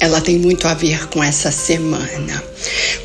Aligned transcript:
Ela 0.00 0.20
tem 0.20 0.38
muito 0.38 0.66
a 0.66 0.74
ver 0.74 1.06
com 1.08 1.22
essa 1.22 1.52
semana. 1.52 2.42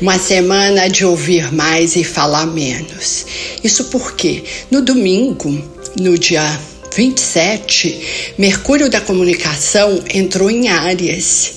Uma 0.00 0.18
semana 0.18 0.88
de 0.88 1.04
ouvir 1.04 1.52
mais 1.52 1.94
e 1.94 2.02
falar 2.02 2.46
menos. 2.46 3.26
Isso 3.62 3.84
porque 3.84 4.42
no 4.70 4.80
domingo, 4.80 5.62
no 6.00 6.18
dia 6.18 6.58
27, 6.96 8.34
Mercúrio 8.38 8.88
da 8.88 9.00
comunicação 9.00 10.02
entrou 10.12 10.50
em 10.50 10.68
Áries. 10.68 11.52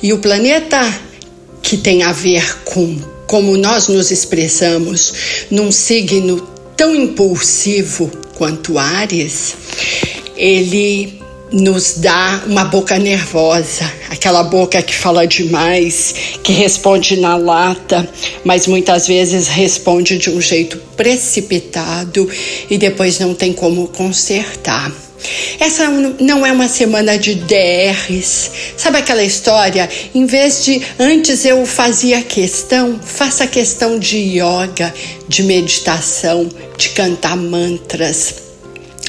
E 0.00 0.12
o 0.12 0.18
planeta 0.18 0.80
que 1.60 1.76
tem 1.76 2.04
a 2.04 2.12
ver 2.12 2.62
com 2.64 2.96
como 3.26 3.56
nós 3.56 3.88
nos 3.88 4.12
expressamos 4.12 5.12
num 5.50 5.72
signo 5.72 6.40
tão 6.76 6.94
impulsivo 6.94 8.08
quanto 8.36 8.78
Áries, 8.78 9.54
ele 10.36 11.20
nos 11.52 11.94
dá 11.98 12.42
uma 12.46 12.64
boca 12.64 12.98
nervosa, 12.98 13.90
aquela 14.10 14.42
boca 14.42 14.82
que 14.82 14.94
fala 14.94 15.26
demais, 15.26 16.14
que 16.42 16.52
responde 16.52 17.16
na 17.20 17.36
lata, 17.36 18.08
mas 18.44 18.66
muitas 18.66 19.06
vezes 19.06 19.46
responde 19.46 20.18
de 20.18 20.30
um 20.30 20.40
jeito 20.40 20.76
precipitado 20.96 22.28
e 22.68 22.76
depois 22.76 23.18
não 23.18 23.34
tem 23.34 23.52
como 23.52 23.88
consertar. 23.88 24.92
Essa 25.58 25.88
não 25.88 26.44
é 26.44 26.52
uma 26.52 26.68
semana 26.68 27.18
de 27.18 27.34
DRs. 27.34 28.50
Sabe 28.76 28.98
aquela 28.98 29.24
história? 29.24 29.88
Em 30.14 30.26
vez 30.26 30.64
de 30.64 30.82
antes 30.98 31.44
eu 31.44 31.64
fazia 31.64 32.22
questão, 32.22 33.00
faça 33.02 33.46
questão 33.46 33.98
de 33.98 34.18
yoga, 34.18 34.92
de 35.26 35.42
meditação, 35.42 36.48
de 36.76 36.90
cantar 36.90 37.36
mantras 37.36 38.45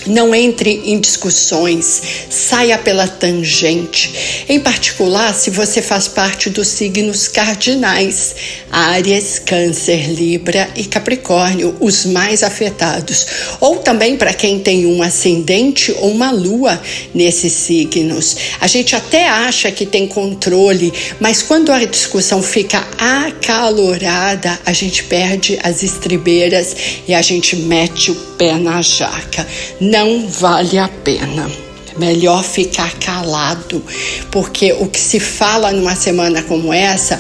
não 0.08 0.34
entre 0.34 0.82
em 0.86 1.00
discussões, 1.00 2.02
saia 2.30 2.78
pela 2.78 3.08
tangente. 3.08 4.46
Em 4.48 4.60
particular, 4.60 5.34
se 5.34 5.50
você 5.50 5.82
faz 5.82 6.08
parte 6.08 6.50
dos 6.50 6.68
signos 6.68 7.28
cardinais, 7.28 8.36
Áries, 8.72 9.40
Câncer, 9.40 10.10
Libra 10.10 10.70
e 10.76 10.86
Capricórnio, 10.86 11.76
os 11.80 12.06
mais 12.06 12.44
afetados. 12.44 13.26
Ou 13.60 13.78
também 13.78 14.18
para 14.18 14.34
quem 14.34 14.60
tem 14.60 14.86
um 14.86 15.02
ascendente 15.02 15.94
ou 16.00 16.12
uma 16.12 16.32
lua 16.32 16.82
nesses 17.14 17.54
signos. 17.54 18.38
A 18.60 18.68
gente 18.68 18.96
até 18.96 19.28
acha 19.28 19.72
que 19.72 19.86
tem 19.86 20.08
controle, 20.08 20.94
mas 21.20 21.42
quando 21.42 21.72
a 21.72 21.84
discussão 21.86 22.42
fica 22.42 22.86
acalorada, 22.98 24.60
a 24.66 24.74
gente 24.74 25.04
perde 25.04 25.58
as 25.64 25.84
estribeiras 25.84 26.76
e 27.08 27.14
a 27.14 27.22
gente 27.22 27.56
mete 27.56 28.12
o 28.12 28.16
pé 28.38 28.54
na 28.54 28.82
jaca. 28.82 29.48
Não 29.90 30.28
vale 30.28 30.78
a 30.78 30.90
pena. 30.90 31.50
Melhor 31.98 32.44
ficar 32.44 32.94
calado, 33.00 33.82
porque 34.30 34.74
o 34.74 34.88
que 34.88 35.00
se 35.00 35.18
fala 35.18 35.72
numa 35.72 35.96
semana 35.96 36.44
como 36.44 36.74
essa 36.74 37.20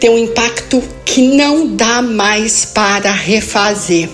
tem 0.00 0.08
um 0.08 0.18
impacto 0.18 0.82
que 1.04 1.20
não 1.20 1.76
dá 1.76 2.00
mais 2.00 2.64
para 2.64 3.12
refazer 3.12 4.08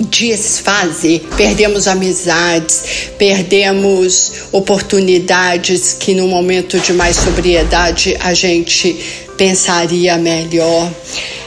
desfazer. 0.00 1.24
Perdemos 1.36 1.86
amizades, 1.86 2.82
perdemos 3.16 4.32
oportunidades 4.50 5.96
que 5.98 6.14
no 6.14 6.26
momento 6.26 6.80
de 6.80 6.92
mais 6.92 7.16
sobriedade 7.16 8.16
a 8.20 8.34
gente 8.34 8.92
pensaria 9.38 10.18
melhor. 10.18 10.90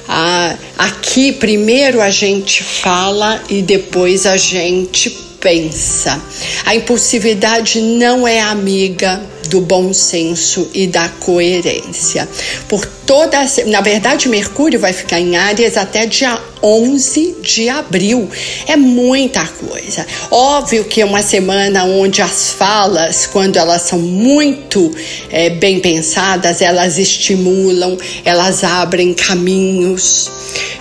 Ah, 0.08 0.56
aqui 0.78 1.34
primeiro 1.34 2.02
a 2.02 2.09
gente 2.09 2.64
fala 2.64 3.44
e 3.50 3.62
depois 3.62 4.25
a 4.25 4.38
gente 4.38 5.27
pensa. 5.40 6.22
A 6.66 6.75
impulsividade 6.75 7.80
não 7.81 8.28
é 8.28 8.40
amiga 8.40 9.22
do 9.48 9.62
bom 9.62 9.94
senso 9.94 10.70
e 10.74 10.88
da 10.88 11.08
coerência. 11.08 12.28
Por 12.68 12.86
toda, 12.86 13.38
na 13.68 13.81
verdade, 13.81 14.28
Mercúrio 14.28 14.80
vai 14.80 14.94
ficar 14.94 15.20
em 15.20 15.38
Áries 15.38 15.78
até 15.78 16.06
dia 16.06 16.40
11 16.62 17.38
de 17.42 17.70
abril. 17.70 18.30
É 18.68 18.76
muita 18.76 19.46
coisa. 19.47 20.06
Óbvio 20.30 20.84
que 20.86 21.02
é 21.02 21.06
uma 21.06 21.22
semana 21.22 21.86
onde 21.86 22.22
as 22.22 22.52
falas, 22.52 23.26
quando 23.26 23.58
elas 23.58 23.84
são 23.84 24.00
muito 24.00 24.92
é, 25.30 25.50
bem 25.50 25.80
pensadas, 25.80 26.62
elas 26.62 26.97
estimulam, 26.97 27.97
elas 28.26 28.64
abrem 28.64 29.14
caminhos, 29.14 30.30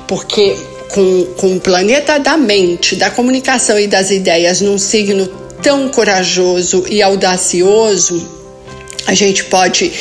porque 0.09 0.56
com, 0.91 1.24
com 1.36 1.56
o 1.56 1.60
planeta 1.60 2.19
da 2.19 2.36
mente, 2.36 2.97
da 2.97 3.10
comunicação 3.10 3.78
e 3.78 3.86
das 3.86 4.10
ideias 4.10 4.60
num 4.60 4.78
signo 4.78 5.26
tão 5.62 5.88
corajoso 5.88 6.84
e 6.88 7.02
audacioso, 7.02 8.26
a 9.06 9.14
gente 9.14 9.44
pode 9.44 9.92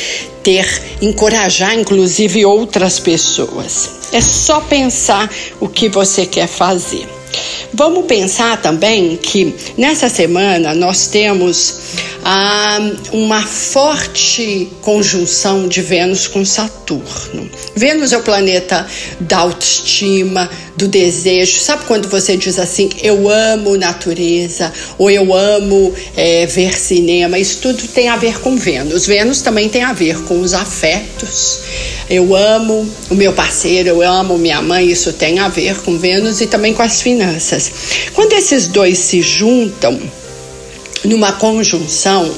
ter, 0.42 0.66
encorajar 1.00 1.74
inclusive 1.74 2.44
outras 2.44 2.98
pessoas. 2.98 3.90
É 4.12 4.20
só 4.20 4.60
pensar 4.60 5.28
o 5.60 5.68
que 5.68 5.88
você 5.88 6.24
quer 6.24 6.46
fazer. 6.46 7.06
Vamos 7.74 8.06
pensar 8.06 8.60
também 8.62 9.16
que 9.16 9.54
nessa 9.76 10.08
semana 10.08 10.74
nós 10.74 11.08
temos 11.08 11.74
ah, 12.28 12.80
uma 13.12 13.40
forte 13.40 14.68
conjunção 14.82 15.68
de 15.68 15.80
Vênus 15.80 16.26
com 16.26 16.44
Saturno. 16.44 17.48
Vênus 17.76 18.12
é 18.12 18.18
o 18.18 18.22
planeta 18.22 18.84
da 19.20 19.38
autoestima, 19.38 20.50
do 20.76 20.88
desejo. 20.88 21.60
Sabe 21.60 21.84
quando 21.84 22.08
você 22.08 22.36
diz 22.36 22.58
assim, 22.58 22.90
eu 23.00 23.28
amo 23.28 23.76
natureza, 23.76 24.72
ou 24.98 25.08
eu 25.08 25.32
amo 25.32 25.94
é, 26.16 26.46
ver 26.46 26.76
cinema? 26.76 27.38
Isso 27.38 27.60
tudo 27.60 27.86
tem 27.86 28.08
a 28.08 28.16
ver 28.16 28.40
com 28.40 28.56
Vênus. 28.56 29.06
Vênus 29.06 29.40
também 29.40 29.68
tem 29.68 29.84
a 29.84 29.92
ver 29.92 30.20
com 30.24 30.40
os 30.40 30.52
afetos. 30.52 31.60
Eu 32.10 32.34
amo 32.34 32.88
o 33.08 33.14
meu 33.14 33.32
parceiro, 33.34 33.88
eu 33.88 34.02
amo 34.02 34.36
minha 34.36 34.60
mãe, 34.60 34.90
isso 34.90 35.12
tem 35.12 35.38
a 35.38 35.48
ver 35.48 35.76
com 35.82 35.96
Vênus 35.96 36.40
e 36.40 36.48
também 36.48 36.74
com 36.74 36.82
as 36.82 37.00
finanças. 37.00 37.70
Quando 38.12 38.32
esses 38.32 38.66
dois 38.66 38.98
se 38.98 39.22
juntam, 39.22 39.96
numa 41.04 41.32
conjunção, 41.32 42.32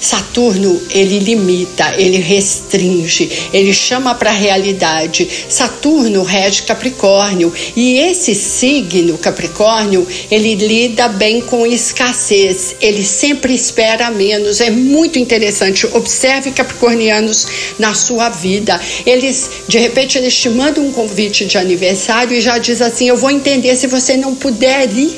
Saturno 0.00 0.80
ele 0.90 1.18
limita, 1.18 1.94
ele 1.96 2.18
restringe, 2.18 3.30
ele 3.52 3.72
chama 3.72 4.14
para 4.14 4.30
a 4.30 4.34
realidade. 4.34 5.28
Saturno 5.48 6.22
rege 6.22 6.62
Capricórnio 6.62 7.52
e 7.74 7.98
esse 7.98 8.34
signo 8.34 9.16
Capricórnio 9.18 10.06
ele 10.30 10.54
lida 10.54 11.08
bem 11.08 11.40
com 11.40 11.66
escassez, 11.66 12.76
ele 12.80 13.04
sempre 13.04 13.54
espera 13.54 14.10
menos. 14.10 14.60
É 14.60 14.70
muito 14.70 15.18
interessante. 15.18 15.86
Observe 15.86 16.50
capricornianos 16.50 17.46
na 17.78 17.94
sua 17.94 18.28
vida. 18.28 18.80
Eles 19.06 19.50
de 19.66 19.78
repente 19.78 20.18
eles 20.18 20.36
te 20.36 20.48
mandam 20.48 20.86
um 20.86 20.92
convite 20.92 21.46
de 21.46 21.56
aniversário 21.58 22.36
e 22.36 22.40
já 22.40 22.58
diz 22.58 22.80
assim: 22.82 23.08
eu 23.08 23.16
vou 23.16 23.30
entender 23.30 23.74
se 23.76 23.86
você 23.86 24.16
não 24.16 24.34
puder 24.34 24.90
ir. 24.92 25.16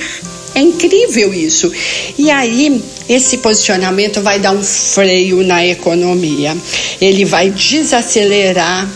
É 0.57 0.61
incrível 0.61 1.35
isso. 1.35 1.71
E 2.17 2.31
aí, 2.31 2.83
esse 3.07 3.37
posicionamento 3.39 4.23
vai 4.23 4.41
dar 4.41 4.53
um 4.53 4.63
freio 4.63 5.43
na 5.43 5.67
economia. 5.67 6.57
Ele 6.99 7.27
vai 7.27 7.51
desacelerar 7.51 8.91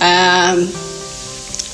ah, 0.00 0.56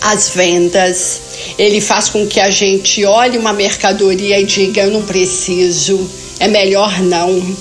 as 0.00 0.30
vendas. 0.30 1.20
Ele 1.56 1.80
faz 1.80 2.08
com 2.08 2.26
que 2.26 2.40
a 2.40 2.50
gente 2.50 3.04
olhe 3.04 3.38
uma 3.38 3.52
mercadoria 3.52 4.40
e 4.40 4.44
diga: 4.44 4.82
eu 4.82 4.90
não 4.90 5.02
preciso, 5.02 6.10
é 6.40 6.48
melhor 6.48 7.00
não. 7.00 7.56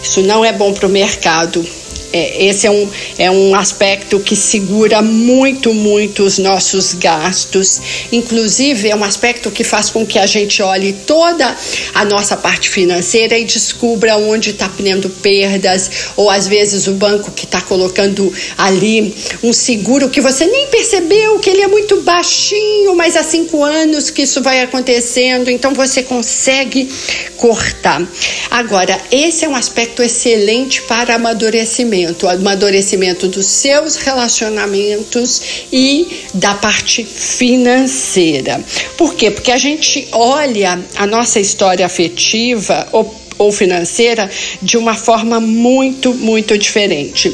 Isso 0.00 0.22
não 0.22 0.44
é 0.44 0.52
bom 0.52 0.72
para 0.72 0.86
o 0.86 0.88
mercado 0.88 1.66
é, 2.12 2.46
esse 2.46 2.66
é 2.66 2.70
um, 2.70 2.88
é 3.18 3.30
um 3.30 3.54
aspecto 3.54 4.18
que 4.20 4.34
segura 4.34 5.02
muito, 5.02 5.74
muito 5.74 6.22
os 6.22 6.38
nossos 6.38 6.94
gastos. 6.94 7.80
Inclusive, 8.10 8.88
é 8.88 8.96
um 8.96 9.04
aspecto 9.04 9.50
que 9.50 9.62
faz 9.62 9.90
com 9.90 10.06
que 10.06 10.18
a 10.18 10.26
gente 10.26 10.62
olhe 10.62 10.92
toda 11.06 11.54
a 11.94 12.04
nossa 12.04 12.36
parte 12.36 12.70
financeira 12.70 13.38
e 13.38 13.44
descubra 13.44 14.16
onde 14.16 14.50
está 14.50 14.68
tendo 14.68 15.10
perdas, 15.10 15.90
ou 16.16 16.30
às 16.30 16.46
vezes 16.46 16.86
o 16.86 16.92
banco 16.92 17.30
que 17.30 17.44
está 17.44 17.60
colocando 17.60 18.32
ali 18.56 19.14
um 19.42 19.52
seguro 19.52 20.08
que 20.08 20.20
você 20.20 20.46
nem 20.46 20.68
percebeu 20.68 21.38
que 21.38 21.50
ele 21.50 21.62
é 21.62 21.68
muito 21.68 22.00
baixinho, 22.00 22.94
mas 22.94 23.16
há 23.16 23.22
cinco 23.22 23.62
anos 23.62 24.10
que 24.10 24.22
isso 24.22 24.42
vai 24.42 24.62
acontecendo, 24.62 25.50
então 25.50 25.74
você 25.74 26.02
consegue 26.02 26.88
cortar. 27.36 28.06
Agora, 28.50 28.98
esse 29.10 29.44
é 29.44 29.48
um 29.48 29.56
aspecto 29.56 30.02
excelente 30.02 30.82
para 30.82 31.14
amadurecimento 31.14 31.97
amadurecimento, 31.98 32.26
o 32.26 32.28
amadurecimento 32.28 33.28
dos 33.28 33.46
seus 33.46 33.96
relacionamentos 33.96 35.42
e 35.72 36.24
da 36.34 36.54
parte 36.54 37.04
financeira. 37.04 38.62
Por 38.96 39.14
quê? 39.14 39.30
Porque 39.30 39.50
a 39.50 39.58
gente 39.58 40.08
olha 40.12 40.78
a 40.96 41.06
nossa 41.06 41.40
história 41.40 41.84
afetiva, 41.84 42.88
ou 42.92 43.27
financeira 43.52 44.30
de 44.60 44.76
uma 44.76 44.94
forma 44.94 45.40
muito, 45.40 46.12
muito 46.14 46.58
diferente. 46.58 47.32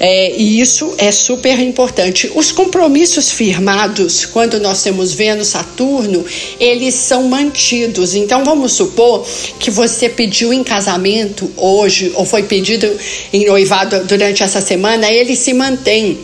É, 0.00 0.34
e 0.36 0.60
isso 0.60 0.94
é 0.98 1.10
super 1.12 1.58
importante. 1.60 2.30
Os 2.34 2.50
compromissos 2.50 3.30
firmados, 3.30 4.24
quando 4.26 4.58
nós 4.58 4.82
temos 4.82 5.12
Vênus, 5.14 5.48
Saturno, 5.48 6.24
eles 6.58 6.94
são 6.94 7.24
mantidos. 7.24 8.14
Então 8.14 8.44
vamos 8.44 8.72
supor 8.72 9.26
que 9.58 9.70
você 9.70 10.08
pediu 10.08 10.52
em 10.52 10.64
casamento 10.64 11.50
hoje, 11.56 12.12
ou 12.14 12.24
foi 12.24 12.42
pedido 12.42 12.90
em 13.32 13.46
noivado 13.46 14.04
durante 14.04 14.42
essa 14.42 14.60
semana, 14.60 15.10
ele 15.10 15.36
se 15.36 15.52
mantém. 15.52 16.18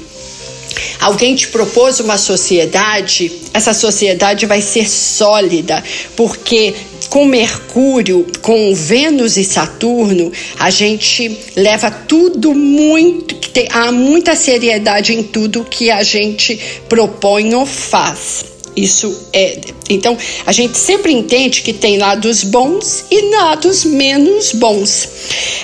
Alguém 1.01 1.35
te 1.35 1.49
propôs 1.49 1.99
uma 2.01 2.19
sociedade, 2.19 3.33
essa 3.55 3.73
sociedade 3.73 4.47
vai 4.47 4.61
ser 4.61 4.89
sólida, 4.89 5.83
porque 6.15 6.75
com 7.11 7.25
Mercúrio, 7.25 8.25
com 8.41 8.73
Vênus 8.73 9.37
e 9.37 9.45
Saturno, 9.45 10.33
a 10.59 10.71
gente 10.71 11.37
leva 11.57 11.91
tudo 11.91 12.55
muito, 12.55 13.37
há 13.73 13.91
muita 13.91 14.37
seriedade 14.37 15.13
em 15.13 15.25
tudo 15.25 15.65
que 15.65 15.91
a 15.91 16.05
gente 16.05 16.59
propõe 16.89 17.53
ou 17.53 17.67
faz. 17.67 18.45
Isso 18.77 19.27
é. 19.33 19.59
Então, 19.89 20.17
a 20.47 20.53
gente 20.53 20.79
sempre 20.79 21.13
entende 21.13 21.61
que 21.63 21.73
tem 21.73 21.99
lados 21.99 22.45
bons 22.45 23.05
e 23.11 23.21
lados 23.33 23.85
menos 23.85 24.53
bons. 24.53 25.09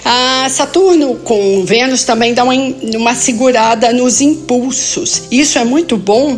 A 0.05 0.49
Saturno 0.51 1.15
com 1.23 1.65
Vênus 1.65 2.03
também 2.03 2.35
dá 2.35 2.43
uma, 2.43 2.55
uma 2.55 3.15
segurada 3.15 3.93
nos 3.93 4.21
impulsos. 4.21 5.23
Isso 5.31 5.57
é 5.59 5.65
muito 5.65 5.97
bom 5.97 6.37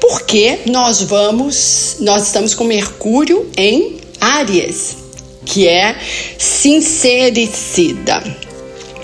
porque 0.00 0.60
nós 0.66 1.02
vamos, 1.02 1.96
nós 2.00 2.26
estamos 2.26 2.54
com 2.54 2.64
Mercúrio 2.64 3.50
em 3.56 3.95
Áries, 4.20 4.96
que 5.44 5.66
é 5.66 5.96
sincericida. 6.38 8.22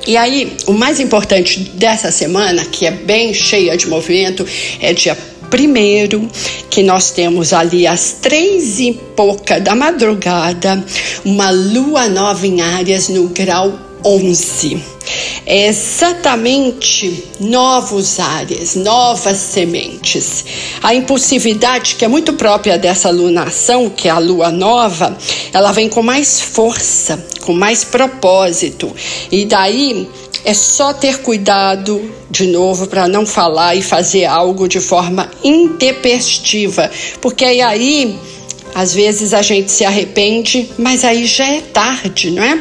E 0.06 0.16
aí, 0.16 0.56
o 0.66 0.72
mais 0.72 0.98
importante 0.98 1.60
dessa 1.74 2.10
semana, 2.10 2.64
que 2.64 2.86
é 2.86 2.90
bem 2.90 3.32
cheia 3.32 3.76
de 3.76 3.86
movimento, 3.86 4.44
é 4.80 4.92
dia 4.92 5.16
primeiro, 5.48 6.28
que 6.70 6.82
nós 6.82 7.10
temos 7.10 7.52
ali 7.52 7.86
às 7.86 8.14
três 8.22 8.80
e 8.80 8.92
pouca 9.14 9.60
da 9.60 9.74
madrugada, 9.74 10.82
uma 11.24 11.50
lua 11.50 12.08
nova 12.08 12.46
em 12.46 12.62
áreas 12.62 13.08
no 13.08 13.28
grau 13.28 13.91
11 14.04 14.92
é 15.44 15.66
exatamente 15.66 17.24
novos 17.40 18.20
áreas, 18.20 18.74
novas 18.74 19.36
sementes. 19.38 20.44
A 20.82 20.94
impulsividade, 20.94 21.96
que 21.96 22.04
é 22.04 22.08
muito 22.08 22.34
própria 22.34 22.78
dessa 22.78 23.10
lunação, 23.10 23.90
que 23.90 24.08
é 24.08 24.10
a 24.10 24.18
lua 24.18 24.50
nova, 24.50 25.16
ela 25.52 25.72
vem 25.72 25.88
com 25.88 26.02
mais 26.02 26.40
força, 26.40 27.22
com 27.40 27.52
mais 27.52 27.84
propósito. 27.84 28.94
E 29.30 29.44
daí 29.44 30.08
é 30.44 30.54
só 30.54 30.92
ter 30.92 31.18
cuidado 31.18 32.00
de 32.30 32.46
novo 32.46 32.86
para 32.86 33.06
não 33.08 33.26
falar 33.26 33.74
e 33.74 33.82
fazer 33.82 34.24
algo 34.24 34.68
de 34.68 34.80
forma 34.80 35.30
intempestiva, 35.42 36.90
porque 37.20 37.44
aí 37.44 38.18
às 38.74 38.94
vezes 38.94 39.34
a 39.34 39.42
gente 39.42 39.70
se 39.70 39.84
arrepende, 39.84 40.70
mas 40.78 41.04
aí 41.04 41.26
já 41.26 41.46
é 41.46 41.60
tarde, 41.60 42.30
não 42.30 42.42
é? 42.42 42.60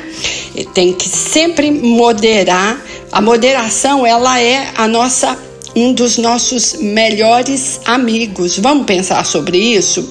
Tem 0.74 0.94
que 0.94 1.08
sempre 1.08 1.72
moderar. 1.72 2.84
A 3.12 3.22
moderação, 3.22 4.06
ela 4.06 4.40
é 4.42 4.72
a 4.76 4.88
nossa 4.88 5.38
um 5.76 5.94
dos 5.94 6.18
nossos 6.18 6.74
melhores 6.74 7.80
amigos. 7.86 8.58
Vamos 8.60 8.86
pensar 8.86 9.26
sobre 9.26 9.58
isso? 9.58 10.08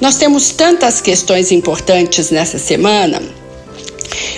Nós 0.00 0.16
temos 0.16 0.50
tantas 0.50 1.00
questões 1.00 1.52
importantes 1.52 2.30
nessa 2.30 2.58
semana. 2.58 3.22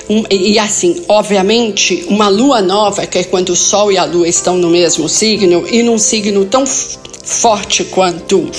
Um, 0.09 0.25
e 0.31 0.59
assim, 0.59 1.05
obviamente, 1.09 2.07
uma 2.09 2.29
lua 2.29 2.63
nova, 2.63 3.07
que 3.07 3.19
é 3.19 3.25
quando 3.25 3.51
o 3.51 3.57
Sol 3.57 3.93
e 3.93 3.99
a 3.99 4.05
Lua 4.05 4.27
estão 4.27 4.57
no 4.57 4.71
mesmo 4.71 5.09
signo, 5.09 5.67
e 5.71 5.83
num 5.83 5.99
signo 5.99 6.45
tão 6.47 6.65
forte 7.29 7.85
quanto 7.85 8.51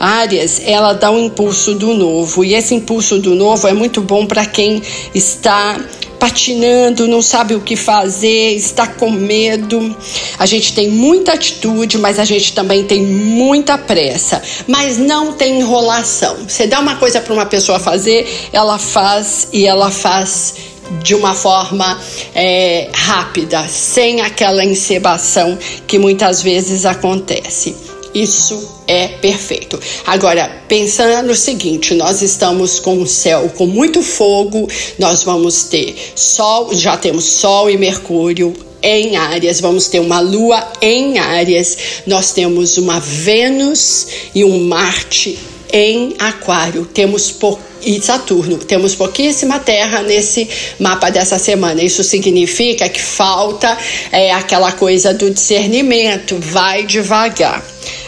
Áries, 0.00 0.62
ela 0.64 0.94
dá 0.94 1.10
um 1.10 1.26
impulso 1.26 1.74
do 1.74 1.92
novo. 1.92 2.42
E 2.44 2.54
esse 2.54 2.74
impulso 2.74 3.18
do 3.18 3.34
novo 3.34 3.68
é 3.68 3.72
muito 3.72 4.00
bom 4.00 4.26
para 4.26 4.46
quem 4.46 4.82
está 5.14 5.78
patinando, 6.18 7.06
não 7.06 7.20
sabe 7.20 7.54
o 7.54 7.60
que 7.60 7.76
fazer, 7.76 8.54
está 8.54 8.86
com 8.86 9.10
medo. 9.10 9.94
A 10.38 10.46
gente 10.46 10.72
tem 10.72 10.88
muita 10.88 11.34
atitude, 11.34 11.98
mas 11.98 12.18
a 12.18 12.24
gente 12.24 12.54
também 12.54 12.84
tem 12.84 13.02
muita 13.02 13.76
pressa. 13.76 14.42
Mas 14.66 14.96
não 14.96 15.34
tem 15.34 15.60
enrolação. 15.60 16.36
Você 16.48 16.66
dá 16.66 16.80
uma 16.80 16.96
coisa 16.96 17.20
para 17.20 17.34
uma 17.34 17.44
pessoa 17.44 17.78
fazer, 17.78 18.48
ela 18.54 18.78
faz 18.78 19.48
e 19.52 19.66
ela 19.66 19.90
faz 19.90 20.54
de 21.02 21.14
uma 21.14 21.34
forma 21.34 22.00
é, 22.34 22.88
rápida, 22.92 23.66
sem 23.68 24.20
aquela 24.20 24.64
encebação 24.64 25.58
que 25.86 25.98
muitas 25.98 26.42
vezes 26.42 26.84
acontece. 26.84 27.93
Isso 28.14 28.70
é 28.86 29.08
perfeito. 29.08 29.80
Agora, 30.06 30.62
pensando 30.68 31.26
no 31.26 31.34
seguinte, 31.34 31.94
nós 31.94 32.22
estamos 32.22 32.78
com 32.78 33.02
o 33.02 33.06
céu 33.06 33.50
com 33.56 33.66
muito 33.66 34.02
fogo, 34.02 34.68
nós 34.98 35.24
vamos 35.24 35.64
ter 35.64 35.96
Sol, 36.14 36.72
já 36.72 36.96
temos 36.96 37.24
Sol 37.24 37.68
e 37.68 37.76
Mercúrio 37.76 38.54
em 38.80 39.16
Áries, 39.16 39.60
vamos 39.60 39.88
ter 39.88 39.98
uma 39.98 40.20
Lua 40.20 40.64
em 40.80 41.18
Áries, 41.18 41.76
nós 42.06 42.32
temos 42.32 42.76
uma 42.76 43.00
Vênus 43.00 44.06
e 44.34 44.44
um 44.44 44.60
Marte 44.60 45.36
em 45.72 46.14
Aquário. 46.20 46.84
Temos 46.84 47.32
pouco 47.32 47.60
e 47.84 48.00
Saturno. 48.00 48.58
Temos 48.58 48.94
pouquíssima 48.94 49.58
terra 49.58 50.02
nesse 50.02 50.48
mapa 50.78 51.10
dessa 51.10 51.38
semana. 51.38 51.82
Isso 51.82 52.02
significa 52.02 52.88
que 52.88 53.00
falta 53.00 53.76
é, 54.10 54.32
aquela 54.32 54.72
coisa 54.72 55.12
do 55.12 55.30
discernimento. 55.30 56.36
Vai 56.40 56.84
devagar 56.84 57.62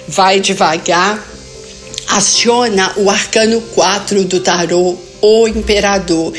vai 0.08 0.40
devagar, 0.40 1.24
aciona 2.08 2.92
o 2.96 3.10
arcano 3.10 3.60
4 3.60 4.24
do 4.24 4.40
tarô, 4.40 4.96
o 5.20 5.48
imperador, 5.48 6.32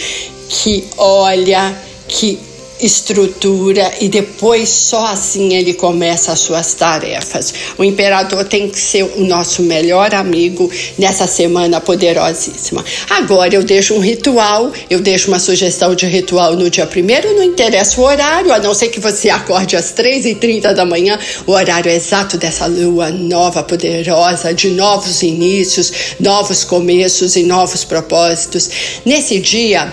que 0.50 0.88
olha, 0.98 1.75
que 2.08 2.40
estrutura 2.79 3.91
e 4.00 4.07
depois 4.07 4.69
só 4.69 5.07
assim 5.07 5.56
ele 5.56 5.74
começa 5.74 6.31
as 6.31 6.39
suas 6.39 6.74
tarefas. 6.74 7.53
O 7.77 7.84
imperador 7.84 8.46
tem 8.46 8.69
que 8.69 8.79
ser 8.79 9.03
o 9.03 9.25
nosso 9.25 9.63
melhor 9.63 10.13
amigo 10.13 10.69
nessa 10.98 11.25
semana 11.27 11.81
poderosíssima. 11.81 12.84
Agora 13.10 13.55
eu 13.55 13.63
deixo 13.63 13.93
um 13.96 14.00
ritual, 14.00 14.72
eu 14.89 15.00
deixo 15.00 15.27
uma 15.27 15.39
sugestão 15.39 15.96
de 15.96 16.05
ritual 16.05 16.55
no 16.55 16.69
dia 16.69 16.86
primeiro, 16.86 17.34
não 17.36 17.43
interessa 17.43 18.00
o 18.00 18.03
horário, 18.03 18.53
a 18.53 18.60
não 18.60 18.74
ser 18.74 18.89
que 18.89 19.00
você 19.00 19.29
acorde 19.29 19.75
às 19.75 19.91
três 19.91 20.25
e 20.25 20.36
trinta 20.36 20.74
da 20.74 20.86
manhã, 20.86 21.17
o 21.46 21.51
horário 21.51 21.91
exato 21.91 22.38
dessa 22.38 22.65
lua 22.65 23.10
nova, 23.10 23.63
poderosa, 23.63 24.53
de 24.53 24.69
novos 24.69 25.24
inícios, 25.24 25.91
novos 26.19 26.63
começos 26.63 27.36
e 27.36 27.43
novos 27.43 27.84
propósitos. 27.84 28.69
Nesse 29.05 29.39
dia, 29.39 29.91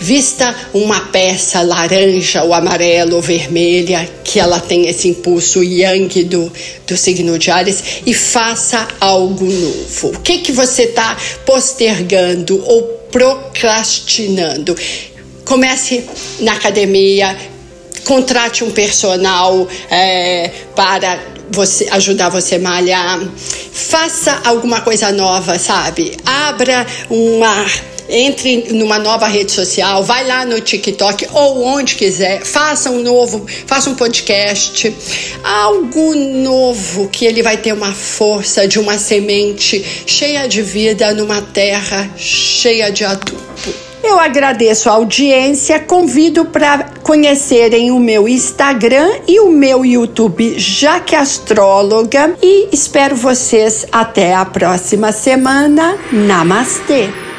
Vista 0.00 0.56
uma 0.72 0.98
peça 1.00 1.60
laranja 1.60 2.42
ou 2.42 2.54
amarela 2.54 3.14
ou 3.14 3.20
vermelha, 3.20 4.08
que 4.24 4.40
ela 4.40 4.58
tem 4.58 4.88
esse 4.88 5.08
impulso 5.08 5.62
yang 5.62 6.24
do, 6.24 6.50
do 6.86 6.96
signo 6.96 7.38
de 7.38 7.50
Ares, 7.50 7.82
e 8.06 8.14
faça 8.14 8.88
algo 8.98 9.44
novo. 9.44 10.08
O 10.16 10.20
que, 10.20 10.38
que 10.38 10.52
você 10.52 10.84
está 10.84 11.16
postergando 11.44 12.64
ou 12.66 12.82
procrastinando? 13.12 14.74
Comece 15.44 16.04
na 16.40 16.52
academia, 16.52 17.36
contrate 18.04 18.64
um 18.64 18.70
personal 18.70 19.68
é, 19.90 20.50
para 20.74 21.20
você 21.50 21.88
ajudar 21.90 22.28
você 22.28 22.54
a 22.54 22.58
malhar, 22.58 23.20
faça 23.72 24.40
alguma 24.44 24.80
coisa 24.80 25.10
nova, 25.12 25.58
sabe? 25.58 26.16
Abra 26.24 26.86
uma 27.08 27.66
entre 28.10 28.72
numa 28.72 28.98
nova 28.98 29.26
rede 29.26 29.52
social, 29.52 30.02
vai 30.02 30.26
lá 30.26 30.44
no 30.44 30.60
TikTok 30.60 31.28
ou 31.32 31.64
onde 31.64 31.94
quiser, 31.94 32.44
faça 32.44 32.90
um 32.90 33.02
novo, 33.02 33.46
faça 33.66 33.88
um 33.88 33.94
podcast, 33.94 34.94
algo 35.44 36.14
novo 36.14 37.08
que 37.08 37.24
ele 37.24 37.42
vai 37.42 37.56
ter 37.56 37.72
uma 37.72 37.92
força 37.92 38.66
de 38.66 38.78
uma 38.78 38.98
semente 38.98 39.84
cheia 40.06 40.48
de 40.48 40.62
vida 40.62 41.14
numa 41.14 41.40
terra 41.40 42.10
cheia 42.16 42.90
de 42.90 43.04
adubo. 43.04 43.40
Eu 44.02 44.18
agradeço 44.18 44.88
a 44.88 44.92
audiência, 44.94 45.78
convido 45.78 46.46
para 46.46 46.90
conhecerem 47.02 47.90
o 47.90 47.98
meu 47.98 48.26
Instagram 48.26 49.08
e 49.28 49.38
o 49.40 49.50
meu 49.50 49.84
YouTube 49.84 50.58
Jaque 50.58 51.14
Astróloga 51.14 52.34
e 52.42 52.68
espero 52.72 53.14
vocês 53.14 53.86
até 53.92 54.34
a 54.34 54.44
próxima 54.44 55.12
semana. 55.12 55.98
Namastê! 56.10 57.29